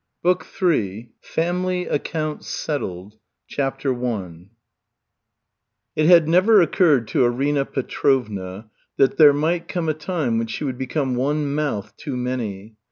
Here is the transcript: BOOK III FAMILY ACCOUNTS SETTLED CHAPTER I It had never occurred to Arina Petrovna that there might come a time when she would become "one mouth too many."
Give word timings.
BOOK 0.23 0.47
III 0.59 1.11
FAMILY 1.21 1.85
ACCOUNTS 1.85 2.47
SETTLED 2.47 3.19
CHAPTER 3.47 3.93
I 4.03 4.49
It 5.95 6.07
had 6.07 6.27
never 6.27 6.59
occurred 6.59 7.07
to 7.09 7.23
Arina 7.23 7.65
Petrovna 7.65 8.71
that 8.97 9.17
there 9.17 9.31
might 9.31 9.67
come 9.67 9.87
a 9.87 9.93
time 9.93 10.39
when 10.39 10.47
she 10.47 10.63
would 10.63 10.79
become 10.79 11.13
"one 11.15 11.53
mouth 11.53 11.95
too 11.97 12.17
many." 12.17 12.77